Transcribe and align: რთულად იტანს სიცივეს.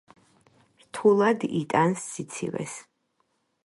რთულად 0.85 1.47
იტანს 1.61 2.09
სიცივეს. 2.17 2.79